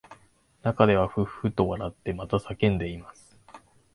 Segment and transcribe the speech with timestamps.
[0.63, 3.37] 中ではふっふっと笑ってまた叫んでいます